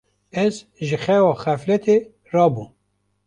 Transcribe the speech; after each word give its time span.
Ez 0.43 0.55
ji 0.87 0.97
xewa 1.03 1.33
xefletê 1.43 1.97
rabûm. 2.31 2.69